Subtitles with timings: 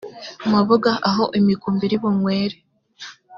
[0.51, 2.55] mabuga aho imikumbi iri bunywere